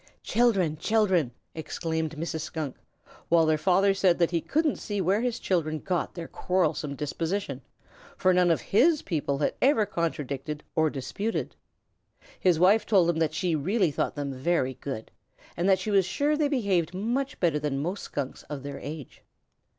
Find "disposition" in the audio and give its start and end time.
6.95-7.61